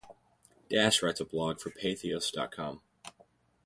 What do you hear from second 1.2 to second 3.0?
blog for Patheos dot com.